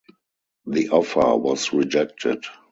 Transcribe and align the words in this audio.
The 0.65 0.89
offer 0.89 1.37
was 1.37 1.73
rejected. 1.73 2.45